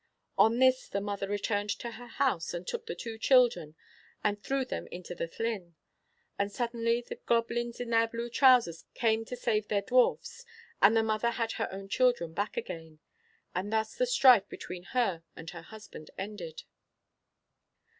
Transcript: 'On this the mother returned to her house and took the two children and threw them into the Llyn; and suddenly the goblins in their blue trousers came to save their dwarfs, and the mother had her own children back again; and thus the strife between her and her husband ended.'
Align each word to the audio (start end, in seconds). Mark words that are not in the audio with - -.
'On 0.35 0.57
this 0.57 0.87
the 0.89 0.99
mother 0.99 1.27
returned 1.27 1.69
to 1.77 1.91
her 1.91 2.07
house 2.07 2.55
and 2.55 2.65
took 2.65 2.87
the 2.87 2.95
two 2.95 3.19
children 3.19 3.75
and 4.23 4.41
threw 4.41 4.65
them 4.65 4.87
into 4.87 5.13
the 5.13 5.27
Llyn; 5.27 5.75
and 6.39 6.51
suddenly 6.51 7.01
the 7.07 7.19
goblins 7.27 7.79
in 7.79 7.91
their 7.91 8.07
blue 8.07 8.27
trousers 8.27 8.85
came 8.95 9.25
to 9.25 9.35
save 9.35 9.67
their 9.67 9.83
dwarfs, 9.83 10.43
and 10.81 10.97
the 10.97 11.03
mother 11.03 11.29
had 11.29 11.51
her 11.51 11.71
own 11.71 11.87
children 11.87 12.33
back 12.33 12.57
again; 12.57 12.97
and 13.53 13.71
thus 13.71 13.93
the 13.93 14.07
strife 14.07 14.49
between 14.49 14.85
her 14.85 15.21
and 15.35 15.51
her 15.51 15.61
husband 15.61 16.09
ended.' 16.17 16.63